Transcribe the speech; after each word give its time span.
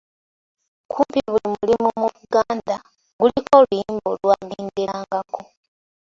Kumpi 0.91 1.19
buli 1.31 1.47
mulimu 1.55 1.89
mu 1.99 2.07
Buganda 2.15 2.75
guliko 3.19 3.51
oluyimba 3.59 4.07
olwagenderangako. 4.13 5.39